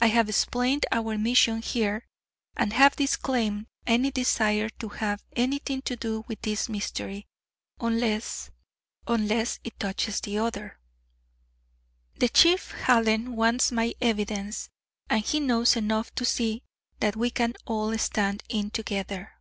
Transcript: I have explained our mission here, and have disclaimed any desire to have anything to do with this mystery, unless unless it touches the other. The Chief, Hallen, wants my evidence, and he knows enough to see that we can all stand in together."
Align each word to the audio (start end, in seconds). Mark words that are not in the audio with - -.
I 0.00 0.06
have 0.06 0.30
explained 0.30 0.86
our 0.90 1.18
mission 1.18 1.60
here, 1.60 2.06
and 2.56 2.72
have 2.72 2.96
disclaimed 2.96 3.66
any 3.86 4.10
desire 4.10 4.70
to 4.78 4.88
have 4.88 5.22
anything 5.36 5.82
to 5.82 5.96
do 5.96 6.24
with 6.26 6.40
this 6.40 6.70
mystery, 6.70 7.26
unless 7.78 8.48
unless 9.06 9.60
it 9.62 9.78
touches 9.78 10.22
the 10.22 10.38
other. 10.38 10.80
The 12.16 12.30
Chief, 12.30 12.70
Hallen, 12.70 13.36
wants 13.36 13.70
my 13.70 13.94
evidence, 14.00 14.70
and 15.10 15.22
he 15.22 15.40
knows 15.40 15.76
enough 15.76 16.14
to 16.14 16.24
see 16.24 16.62
that 17.00 17.14
we 17.14 17.28
can 17.28 17.52
all 17.66 17.98
stand 17.98 18.42
in 18.48 18.70
together." 18.70 19.34